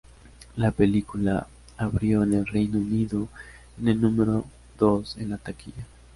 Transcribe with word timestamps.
La 0.57 0.71
película 0.71 1.45
abrió 1.77 2.23
en 2.23 2.33
el 2.33 2.47
Reino 2.47 2.79
Unido 2.79 3.27
en 3.79 3.87
el 3.89 4.01
número 4.01 4.45
dos 4.79 5.15
en 5.19 5.29
la 5.29 5.37
taquilla. 5.37 5.85